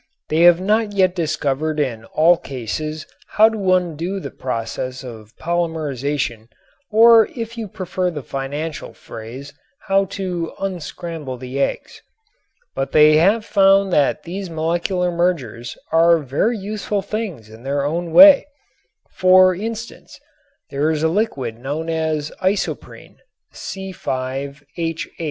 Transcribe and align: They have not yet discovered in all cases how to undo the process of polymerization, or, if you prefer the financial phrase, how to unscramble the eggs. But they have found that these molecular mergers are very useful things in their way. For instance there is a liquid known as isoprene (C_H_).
They 0.29 0.39
have 0.49 0.59
not 0.59 0.93
yet 0.93 1.13
discovered 1.13 1.79
in 1.79 2.05
all 2.05 2.35
cases 2.35 3.05
how 3.27 3.49
to 3.49 3.73
undo 3.75 4.19
the 4.19 4.31
process 4.31 5.03
of 5.03 5.37
polymerization, 5.37 6.47
or, 6.89 7.27
if 7.35 7.55
you 7.55 7.67
prefer 7.67 8.09
the 8.09 8.23
financial 8.23 8.93
phrase, 8.95 9.53
how 9.81 10.05
to 10.17 10.53
unscramble 10.59 11.37
the 11.37 11.61
eggs. 11.61 12.01
But 12.73 12.93
they 12.93 13.17
have 13.17 13.45
found 13.45 13.93
that 13.93 14.23
these 14.23 14.49
molecular 14.49 15.11
mergers 15.11 15.77
are 15.91 16.17
very 16.17 16.57
useful 16.57 17.03
things 17.03 17.47
in 17.47 17.61
their 17.61 17.87
way. 17.91 18.47
For 19.11 19.53
instance 19.53 20.19
there 20.71 20.89
is 20.89 21.03
a 21.03 21.09
liquid 21.09 21.59
known 21.59 21.91
as 21.91 22.31
isoprene 22.41 23.17
(C_H_). 23.53 24.65